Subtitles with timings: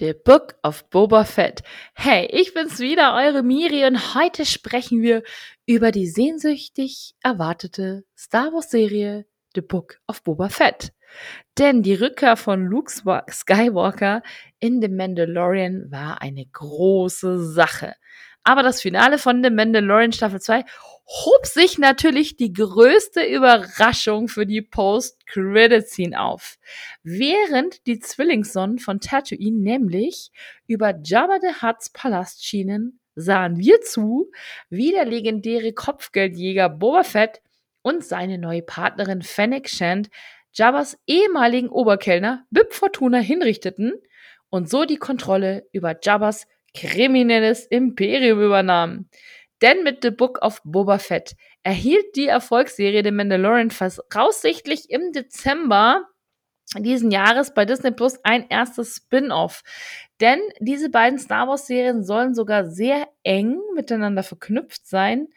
[0.00, 1.62] The Book of Boba Fett.
[1.94, 5.22] Hey, ich bin's wieder, eure Miri, und heute sprechen wir
[5.66, 10.92] über die sehnsüchtig erwartete Star Wars Serie The Book of Boba Fett.
[11.58, 14.22] Denn die Rückkehr von Luke Skywalker
[14.58, 17.94] in The Mandalorian war eine große Sache.
[18.44, 20.64] Aber das Finale von The Mandalorian Staffel 2
[21.06, 26.58] hob sich natürlich die größte Überraschung für die Post-Credit-Scene auf.
[27.02, 30.30] Während die Zwillingssonnen von Tatooine nämlich
[30.66, 34.30] über Jabba the Hutt's Palast schienen, sahen wir zu,
[34.70, 37.42] wie der legendäre Kopfgeldjäger Boba Fett
[37.82, 40.10] und seine neue Partnerin Fennec Shand
[40.52, 43.92] Jabbas ehemaligen Oberkellner Bib Fortuna hinrichteten
[44.50, 49.08] und so die Kontrolle über Jabbas kriminelles Imperium übernahmen.
[49.62, 56.06] Denn mit The Book of Boba Fett erhielt die Erfolgsserie The Mandalorian voraussichtlich im Dezember
[56.76, 59.62] diesen Jahres bei Disney Plus ein erstes Spin-off.
[60.20, 65.28] Denn diese beiden Star Wars-Serien sollen sogar sehr eng miteinander verknüpft sein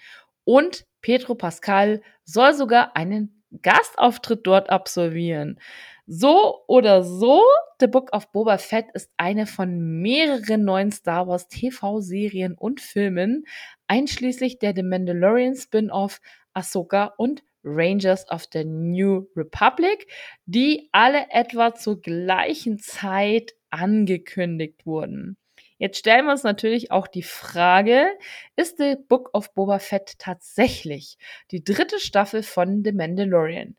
[0.43, 5.59] und Pedro Pascal soll sogar einen Gastauftritt dort absolvieren.
[6.05, 7.41] So oder so,
[7.79, 13.45] The Book of Boba Fett ist eine von mehreren neuen Star Wars TV-Serien und Filmen,
[13.87, 16.21] einschließlich der The Mandalorian Spin-off
[16.53, 20.07] Ahsoka und Rangers of the New Republic,
[20.45, 25.37] die alle etwa zur gleichen Zeit angekündigt wurden.
[25.77, 28.07] Jetzt stellen wir uns natürlich auch die Frage,
[28.55, 31.17] ist The Book of Boba Fett tatsächlich
[31.51, 33.75] die dritte Staffel von The Mandalorian?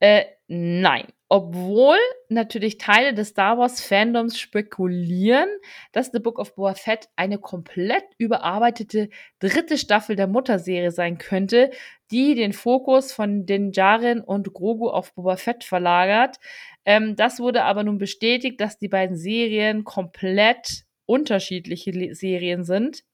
[0.00, 1.06] Äh, nein.
[1.32, 5.48] Obwohl natürlich Teile des Star Wars Fandoms spekulieren,
[5.92, 11.70] dass The Book of Boba Fett eine komplett überarbeitete dritte Staffel der Mutterserie sein könnte,
[12.10, 16.38] die den Fokus von den Jaren und Grogu auf Boba Fett verlagert.
[16.84, 23.04] Ähm, das wurde aber nun bestätigt, dass die beiden Serien komplett unterschiedliche Serien sind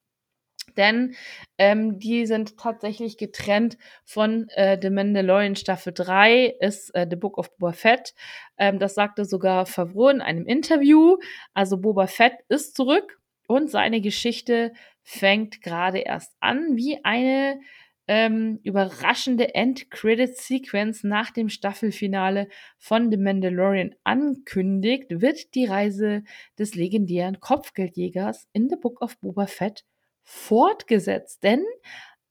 [0.77, 1.15] denn
[1.59, 7.39] ähm, die sind tatsächlich getrennt von äh, The Mandalorian Staffel 3 ist äh, The Book
[7.39, 8.15] of Boba Fett.
[8.59, 11.17] Ähm, das sagte sogar Favreau in einem Interview.
[11.55, 17.61] Also Boba Fett ist zurück und seine Geschichte fängt gerade erst an, wie eine
[18.09, 26.23] ähm, überraschende End-Credit-Sequence nach dem Staffelfinale von The Mandalorian ankündigt, wird die Reise
[26.59, 29.85] des legendären Kopfgeldjägers in The Book of Boba Fett
[30.23, 31.43] fortgesetzt.
[31.43, 31.65] Denn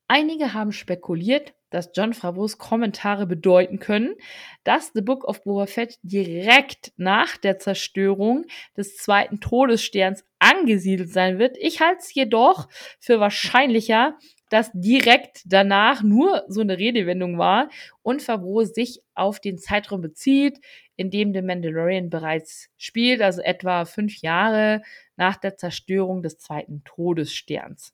[0.07, 4.15] einige haben spekuliert, dass John Favreaus Kommentare bedeuten können,
[4.63, 8.45] dass The Book of Boba Fett direkt nach der Zerstörung
[8.77, 11.57] des zweiten Todessterns angesiedelt sein wird.
[11.59, 12.69] Ich halte es jedoch
[12.99, 14.17] für wahrscheinlicher,
[14.50, 17.69] dass direkt danach nur so eine Redewendung war
[18.01, 20.59] und Favreau sich auf den Zeitraum bezieht,
[20.95, 24.81] in dem The Mandalorian bereits spielt, also etwa fünf Jahre
[25.17, 27.94] nach der Zerstörung des zweiten Todessterns.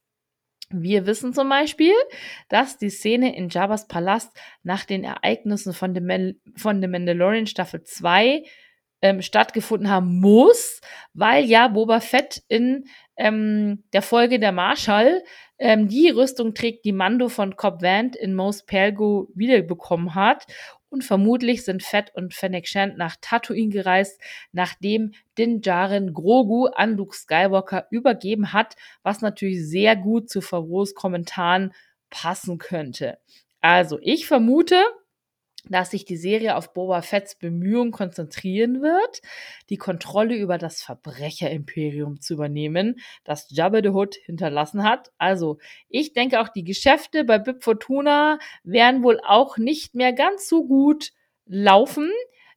[0.74, 1.94] Wir wissen zum Beispiel,
[2.48, 4.32] dass die Szene in Jabba's Palast
[4.64, 8.44] nach den Ereignissen von The, Mal von The Mandalorian Staffel 2
[9.02, 10.80] ähm, stattgefunden haben muss,
[11.14, 12.86] weil ja Boba Fett in
[13.18, 15.24] ähm, der Folge der Marshall
[15.62, 20.48] ähm, die Rüstung trägt, die Mando von Cobb Vanth in Mos Pelgo wiederbekommen hat.
[20.90, 24.20] Und vermutlich sind Fett und Fennec Shand nach Tatooine gereist,
[24.52, 30.96] nachdem Din Djarin Grogu an Luke Skywalker übergeben hat, was natürlich sehr gut zu Favreaus
[30.96, 31.74] Kommentaren
[32.10, 33.20] passen könnte.
[33.62, 34.84] Also, ich vermute,
[35.70, 39.22] dass sich die Serie auf Boba Fetts Bemühungen konzentrieren wird,
[39.70, 45.12] die Kontrolle über das Verbrecherimperium zu übernehmen, das Jabba the Hutt hinterlassen hat.
[45.18, 50.48] Also, ich denke auch die Geschäfte bei Bib Fortuna werden wohl auch nicht mehr ganz
[50.48, 51.12] so gut
[51.46, 52.10] laufen.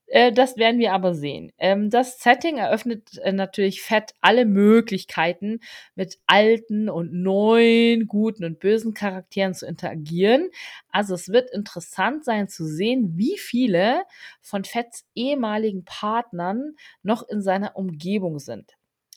[0.06, 1.52] Äh, das werden wir aber sehen.
[1.58, 5.60] Ähm, das Setting eröffnet äh, natürlich fett alle Möglichkeiten,
[5.94, 10.50] mit alten und neuen, guten und bösen Charakteren zu interagieren.
[10.90, 14.02] Also es wird interessant sein zu sehen, wie viele
[14.40, 18.72] von Fetts ehemaligen Partnern noch in seiner Umgebung sind.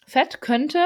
[0.05, 0.79] Fett könnte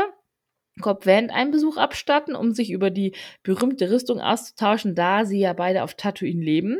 [0.79, 3.13] Cobb Van einen Besuch abstatten, um sich über die
[3.43, 6.77] berühmte Rüstung auszutauschen, da sie ja beide auf Tatooine leben.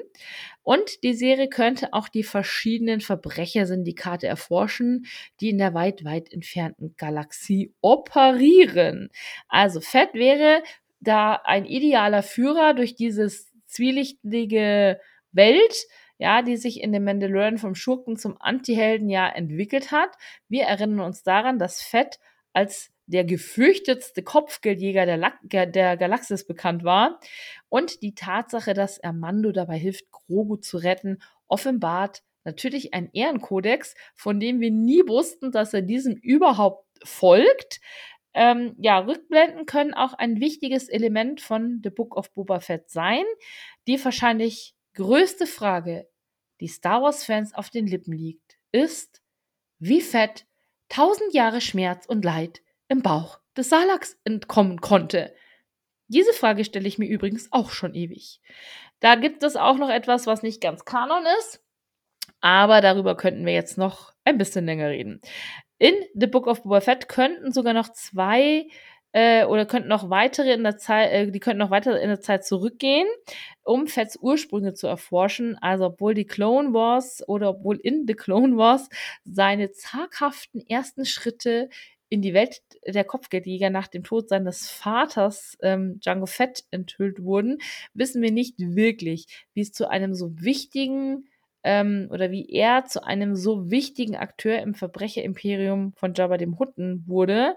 [0.64, 5.06] Und die Serie könnte auch die verschiedenen Verbrechersyndikate erforschen,
[5.40, 9.10] die in der weit, weit entfernten Galaxie operieren.
[9.50, 10.64] Also Fett wäre
[11.00, 15.00] da ein idealer Führer durch dieses zwielichtige
[15.32, 15.76] Welt,
[16.20, 20.12] ja, die sich in dem Mandalorian vom Schurken zum Antihelden ja entwickelt hat.
[20.48, 22.20] Wir erinnern uns daran, dass Fett
[22.54, 27.20] als der gefürchtetste Kopfgeldjäger der, La der Galaxis bekannt war.
[27.70, 33.96] Und die Tatsache, dass er Mando dabei hilft, Grogu zu retten, offenbart natürlich ein Ehrenkodex,
[34.16, 37.82] von dem wir nie wussten, dass er diesem überhaupt folgt.
[38.34, 43.24] Ähm, ja, Rückblenden können auch ein wichtiges Element von The Book of Boba Fett sein.
[43.88, 46.08] Die wahrscheinlich größte Frage,
[46.62, 49.22] die Star Wars-Fans auf den Lippen liegt, ist,
[49.80, 50.46] wie Fett
[50.88, 52.62] tausend Jahre Schmerz und Leid
[52.92, 55.34] im Bauch des Salaks entkommen konnte.
[56.10, 58.42] Diese Frage stelle ich mir übrigens auch schon ewig.
[59.00, 61.64] Da gibt es auch noch etwas, was nicht ganz Kanon ist,
[62.42, 65.22] aber darüber könnten wir jetzt noch ein bisschen länger reden.
[65.78, 68.68] In The Book of Boba Fett könnten sogar noch zwei
[69.14, 72.20] äh, oder könnten noch weitere in der Zeit, äh, die könnten noch weiter in der
[72.20, 73.08] Zeit zurückgehen,
[73.64, 75.58] um Fetts Ursprünge zu erforschen.
[75.62, 78.90] Also obwohl die Clone Wars oder obwohl in The Clone Wars
[79.24, 81.70] seine zaghaften ersten Schritte
[82.12, 87.60] in die Welt der Kopfgeldjäger nach dem Tod seines Vaters ähm, Django Fett enthüllt wurden,
[87.94, 91.30] wissen wir nicht wirklich, wie es zu einem so wichtigen
[91.64, 97.06] ähm, oder wie er zu einem so wichtigen Akteur im Verbrecherimperium von Jabba dem Hutten
[97.08, 97.56] wurde.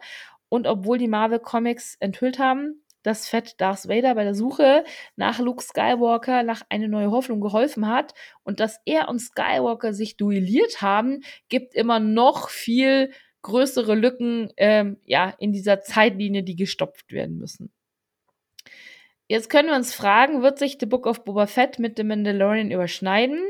[0.48, 4.84] Und obwohl die Marvel Comics enthüllt haben, dass Fett Darth Vader bei der Suche
[5.16, 8.14] nach Luke Skywalker nach eine neue Hoffnung geholfen hat
[8.44, 13.10] und dass er und Skywalker sich duelliert haben, gibt immer noch viel
[13.44, 17.72] größere Lücken ähm, ja in dieser Zeitlinie, die gestopft werden müssen.
[19.28, 22.70] Jetzt können wir uns fragen, wird sich The Book of Boba Fett mit The Mandalorian
[22.70, 23.40] überschneiden?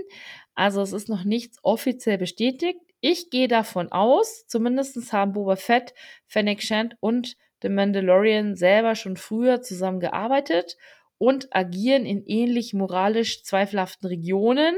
[0.55, 2.79] Also es ist noch nichts offiziell bestätigt.
[3.01, 5.95] Ich gehe davon aus, zumindest haben Boba Fett,
[6.27, 10.77] Fennec Shand und The Mandalorian selber schon früher zusammengearbeitet
[11.19, 14.75] und agieren in ähnlich moralisch zweifelhaften Regionen.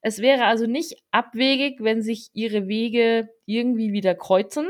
[0.00, 4.66] Es wäre also nicht abwegig, wenn sich ihre Wege irgendwie wieder kreuzen.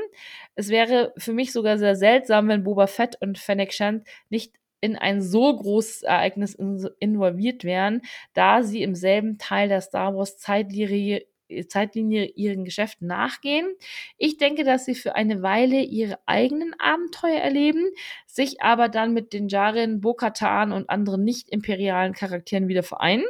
[0.55, 4.97] Es wäre für mich sogar sehr seltsam, wenn Boba Fett und Fennec Shand nicht in
[4.97, 6.55] ein so großes Ereignis
[7.01, 8.03] involviert wären,
[8.33, 11.27] da sie im selben Teil der Star Wars Zeitlinie
[11.69, 13.67] Zeitlinie ihren Geschäften nachgehen.
[14.17, 17.91] Ich denke, dass sie für eine Weile ihre eigenen Abenteuer erleben,
[18.27, 23.25] sich aber dann mit den Jaren, Bo-Katan und anderen nicht-imperialen Charakteren wieder vereinen.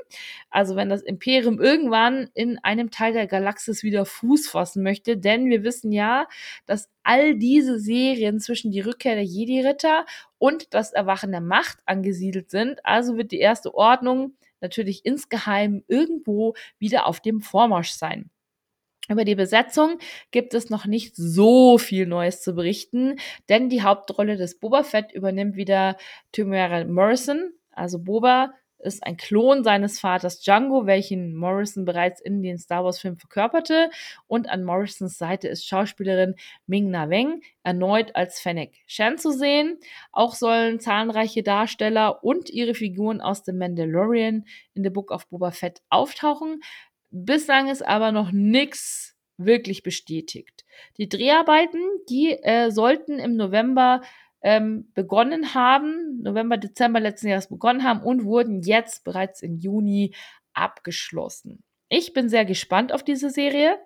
[0.50, 5.48] Also wenn das Imperium irgendwann in einem Teil der Galaxis wieder Fuß fassen möchte, denn
[5.48, 6.26] wir wissen ja,
[6.66, 10.04] dass all diese Serien zwischen die Rückkehr der Jedi-Ritter
[10.38, 12.84] und das Erwachen der Macht angesiedelt sind.
[12.84, 18.30] Also wird die erste Ordnung natürlich insgeheim irgendwo wieder auf dem Vormarsch sein.
[19.08, 19.98] Über die Besetzung
[20.30, 23.16] gibt es noch nicht so viel Neues zu berichten,
[23.48, 25.96] denn die Hauptrolle des Boba Fett übernimmt wieder
[26.32, 27.52] Tamara Morrison.
[27.70, 33.18] Also Boba ist ein Klon seines Vaters Django, welchen Morrison bereits in den Star Wars-Filmen
[33.18, 33.90] verkörperte.
[34.26, 36.34] Und an Morrisons Seite ist Schauspielerin
[36.66, 39.78] Ming-Na Weng erneut als Fennec Shan zu sehen.
[40.12, 44.44] Auch sollen zahlreiche Darsteller und ihre Figuren aus The Mandalorian
[44.74, 46.60] in The Book of Boba Fett auftauchen.
[47.10, 50.64] Bislang ist aber noch nichts wirklich bestätigt.
[50.98, 54.02] Die Dreharbeiten, die äh, sollten im November
[54.42, 60.14] ähm, begonnen haben, November, Dezember letzten Jahres begonnen haben und wurden jetzt bereits im Juni
[60.54, 61.62] abgeschlossen.
[61.88, 63.78] Ich bin sehr gespannt auf diese Serie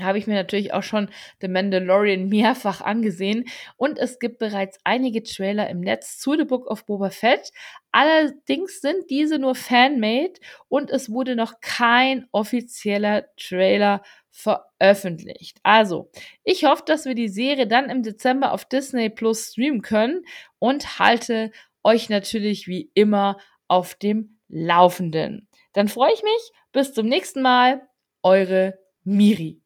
[0.00, 1.08] habe ich mir natürlich auch schon
[1.40, 3.44] The Mandalorian mehrfach angesehen
[3.76, 7.50] und es gibt bereits einige Trailer im Netz zu The Book of Boba Fett.
[7.90, 10.34] Allerdings sind diese nur fanmade
[10.68, 15.58] und es wurde noch kein offizieller Trailer veröffentlicht.
[15.62, 16.10] Also,
[16.42, 20.24] ich hoffe, dass wir die Serie dann im Dezember auf Disney Plus streamen können
[20.58, 21.52] und halte
[21.84, 23.38] euch natürlich wie immer
[23.68, 25.48] auf dem Laufenden.
[25.72, 26.52] Dann freue ich mich.
[26.72, 27.88] Bis zum nächsten Mal.
[28.22, 29.61] Eure Miri.